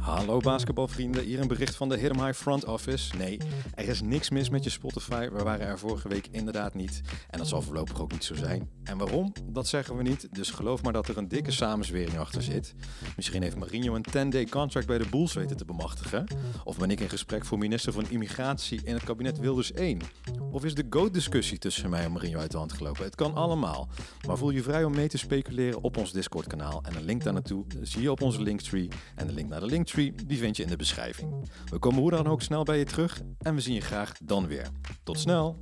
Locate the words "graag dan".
33.80-34.46